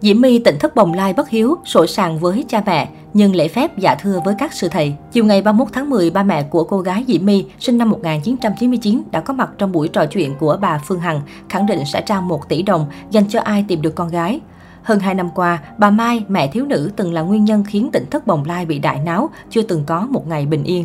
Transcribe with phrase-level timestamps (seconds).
[0.00, 3.48] Diễm My tỉnh thất bồng lai bất hiếu, sổ sàng với cha mẹ, nhưng lễ
[3.48, 4.94] phép dạ thưa với các sư thầy.
[5.12, 9.02] Chiều ngày 31 tháng 10, ba mẹ của cô gái Diễm My sinh năm 1999
[9.10, 12.22] đã có mặt trong buổi trò chuyện của bà Phương Hằng, khẳng định sẽ trao
[12.22, 14.40] 1 tỷ đồng dành cho ai tìm được con gái.
[14.82, 18.04] Hơn 2 năm qua, bà Mai, mẹ thiếu nữ từng là nguyên nhân khiến tỉnh
[18.10, 20.84] thất bồng lai bị đại náo, chưa từng có một ngày bình yên.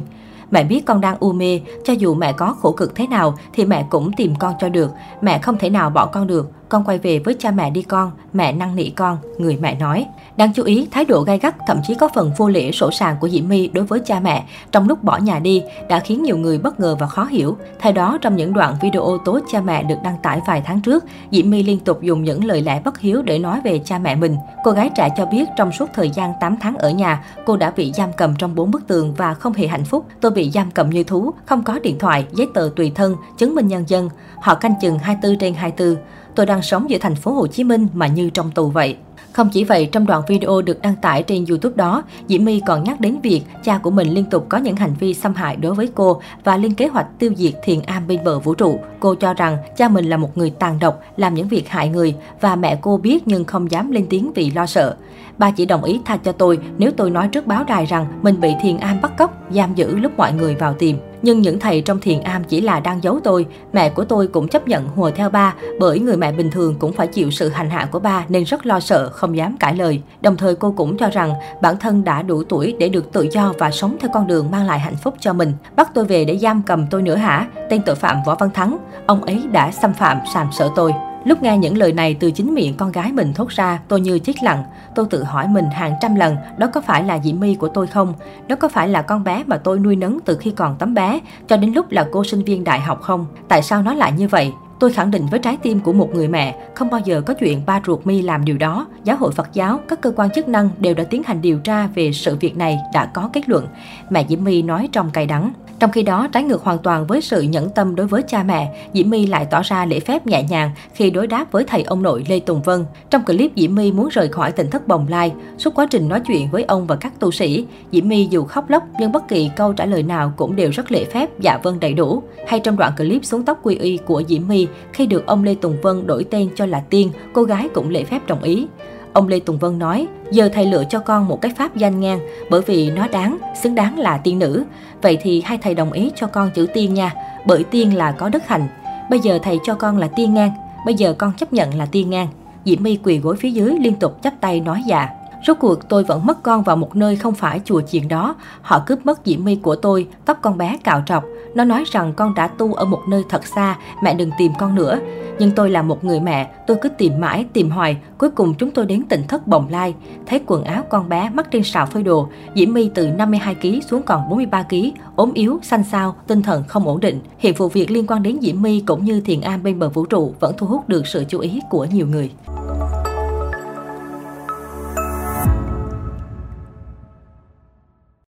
[0.51, 3.65] Mẹ biết con đang u mê, cho dù mẹ có khổ cực thế nào thì
[3.65, 4.91] mẹ cũng tìm con cho được.
[5.21, 6.51] Mẹ không thể nào bỏ con được.
[6.69, 10.05] Con quay về với cha mẹ đi con, mẹ năn nỉ con, người mẹ nói.
[10.37, 13.15] Đáng chú ý, thái độ gay gắt thậm chí có phần vô lễ sổ sàng
[13.21, 16.37] của Diễm My đối với cha mẹ trong lúc bỏ nhà đi đã khiến nhiều
[16.37, 17.57] người bất ngờ và khó hiểu.
[17.79, 21.05] Thay đó, trong những đoạn video tố cha mẹ được đăng tải vài tháng trước,
[21.31, 24.15] Diễm My liên tục dùng những lời lẽ bất hiếu để nói về cha mẹ
[24.15, 24.37] mình.
[24.63, 27.73] Cô gái trẻ cho biết trong suốt thời gian 8 tháng ở nhà, cô đã
[27.75, 30.05] bị giam cầm trong bốn bức tường và không hề hạnh phúc.
[30.21, 33.55] Tôi bị giam cầm như thú, không có điện thoại, giấy tờ tùy thân, chứng
[33.55, 34.09] minh nhân dân.
[34.41, 35.95] Họ canh chừng 24 trên 24.
[36.35, 38.97] Tôi đang sống giữa thành phố Hồ Chí Minh mà như trong tù vậy.
[39.31, 42.83] Không chỉ vậy, trong đoạn video được đăng tải trên YouTube đó, Diễm My còn
[42.83, 45.73] nhắc đến việc cha của mình liên tục có những hành vi xâm hại đối
[45.73, 48.79] với cô và lên kế hoạch tiêu diệt thiền am bên bờ vũ trụ.
[48.99, 52.15] Cô cho rằng cha mình là một người tàn độc, làm những việc hại người
[52.41, 54.95] và mẹ cô biết nhưng không dám lên tiếng vì lo sợ.
[55.37, 58.41] Ba chỉ đồng ý tha cho tôi nếu tôi nói trước báo đài rằng mình
[58.41, 60.97] bị thiền am bắt cóc, giam giữ lúc mọi người vào tìm.
[61.23, 63.45] Nhưng những thầy trong thiền am chỉ là đang giấu tôi.
[63.73, 66.93] Mẹ của tôi cũng chấp nhận hùa theo ba, bởi người mẹ bình thường cũng
[66.93, 70.01] phải chịu sự hành hạ của ba nên rất lo sợ, không dám cãi lời.
[70.21, 73.53] Đồng thời cô cũng cho rằng bản thân đã đủ tuổi để được tự do
[73.59, 75.53] và sống theo con đường mang lại hạnh phúc cho mình.
[75.75, 77.47] Bắt tôi về để giam cầm tôi nữa hả?
[77.69, 80.93] Tên tội phạm Võ Văn Thắng, ông ấy đã xâm phạm sàm sợ tôi.
[81.25, 84.19] Lúc nghe những lời này từ chính miệng con gái mình thốt ra, tôi như
[84.19, 84.63] chết lặng.
[84.95, 87.87] Tôi tự hỏi mình hàng trăm lần, đó có phải là Diễm My của tôi
[87.87, 88.13] không?
[88.47, 91.19] Đó có phải là con bé mà tôi nuôi nấng từ khi còn tấm bé,
[91.47, 93.25] cho đến lúc là cô sinh viên đại học không?
[93.47, 94.51] Tại sao nó lại như vậy?
[94.79, 97.61] Tôi khẳng định với trái tim của một người mẹ, không bao giờ có chuyện
[97.65, 98.87] ba ruột mi làm điều đó.
[99.03, 101.87] Giáo hội Phật giáo, các cơ quan chức năng đều đã tiến hành điều tra
[101.87, 103.67] về sự việc này, đã có kết luận.
[104.09, 105.53] Mẹ Diễm My nói trong cay đắng.
[105.79, 108.87] Trong khi đó, trái ngược hoàn toàn với sự nhẫn tâm đối với cha mẹ,
[108.93, 112.03] Diễm My lại tỏ ra lễ phép nhẹ nhàng khi đối đáp với thầy ông
[112.03, 112.85] nội Lê Tùng Vân.
[113.09, 116.19] Trong clip Diễm My muốn rời khỏi tỉnh thất bồng lai, suốt quá trình nói
[116.19, 119.49] chuyện với ông và các tu sĩ, Diễm My dù khóc lóc nhưng bất kỳ
[119.55, 122.23] câu trả lời nào cũng đều rất lễ phép, dạ vâng đầy đủ.
[122.47, 124.62] Hay trong đoạn clip xuống tóc quy y của Diễm My,
[124.93, 128.03] khi được ông Lê Tùng Vân đổi tên cho là Tiên, cô gái cũng lễ
[128.03, 128.67] phép đồng ý.
[129.13, 132.19] Ông Lê Tùng Vân nói, giờ thầy lựa cho con một cái pháp danh ngang,
[132.49, 134.63] bởi vì nó đáng, xứng đáng là tiên nữ.
[135.01, 137.13] Vậy thì hai thầy đồng ý cho con chữ tiên nha,
[137.45, 138.67] bởi tiên là có đức hạnh.
[139.09, 140.51] Bây giờ thầy cho con là tiên ngang,
[140.85, 142.27] bây giờ con chấp nhận là tiên ngang.
[142.65, 145.09] Diễm My quỳ gối phía dưới liên tục chắp tay nói dạ.
[145.47, 148.35] Rốt cuộc tôi vẫn mất con vào một nơi không phải chùa chiền đó.
[148.61, 151.23] Họ cướp mất Diễm My của tôi, tóc con bé cạo trọc.
[151.55, 154.75] Nó nói rằng con đã tu ở một nơi thật xa, mẹ đừng tìm con
[154.75, 154.99] nữa.
[155.39, 157.97] Nhưng tôi là một người mẹ, tôi cứ tìm mãi, tìm hoài.
[158.17, 159.93] Cuối cùng chúng tôi đến tỉnh thất bồng lai.
[160.25, 162.27] Thấy quần áo con bé mắc trên sào phơi đồ.
[162.55, 166.99] Diễm My từ 52kg xuống còn 43kg, ốm yếu, xanh xao, tinh thần không ổn
[166.99, 167.19] định.
[167.37, 170.05] Hiện vụ việc liên quan đến Diễm My cũng như thiền am bên bờ vũ
[170.05, 172.31] trụ vẫn thu hút được sự chú ý của nhiều người.